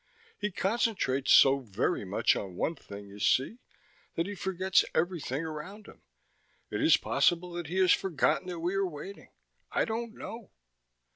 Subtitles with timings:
[0.39, 3.59] He concentrates so very much on one thing, you see,
[4.15, 6.01] that he forgets everything around him.
[6.71, 9.29] It is possible that he has forgotten that we are waiting.
[9.71, 10.49] I don't know."